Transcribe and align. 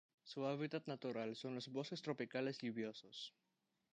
Su 0.23 0.47
hábitat 0.47 0.87
natural 0.87 1.35
son 1.35 1.53
los 1.53 1.67
bosques 1.67 2.01
tropicales 2.01 2.57
lluviosos. 2.57 3.35